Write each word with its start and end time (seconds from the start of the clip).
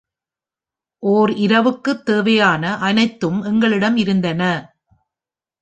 ஓர் 1.03 1.31
இரவுக்குத் 1.35 2.05
தேவையான 2.05 2.77
அனைத்தும் 2.77 3.41
எங்களிடம் 3.41 3.97
இருந்தன. 3.97 4.41